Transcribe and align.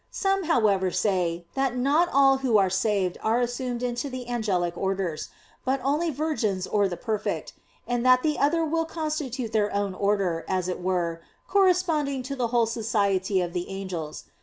Some, 0.09 0.45
however, 0.45 0.89
say 0.89 1.45
that 1.53 1.77
not 1.77 2.09
all 2.11 2.37
who 2.39 2.57
are 2.57 2.71
saved 2.71 3.19
are 3.21 3.39
assumed 3.39 3.83
into 3.83 4.09
the 4.09 4.27
angelic 4.29 4.75
orders, 4.75 5.29
but 5.63 5.79
only 5.83 6.09
virgins 6.09 6.65
or 6.65 6.87
the 6.87 6.97
perfect; 6.97 7.53
and 7.87 8.03
that 8.03 8.23
the 8.23 8.39
other 8.39 8.65
will 8.65 8.85
constitute 8.85 9.51
their 9.53 9.71
own 9.71 9.93
order, 9.93 10.43
as 10.47 10.67
it 10.67 10.81
were, 10.81 11.21
corresponding 11.47 12.23
to 12.23 12.35
the 12.35 12.47
whole 12.47 12.65
society 12.65 13.41
of 13.41 13.53
the 13.53 13.69
angels. 13.69 14.23